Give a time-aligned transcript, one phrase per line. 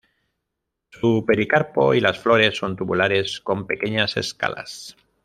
[0.89, 4.97] Su pericarpo y las flores son tubulares con pequeñas escalas.